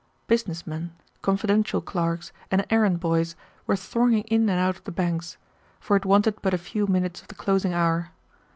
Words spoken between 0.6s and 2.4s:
men, confidential clerks,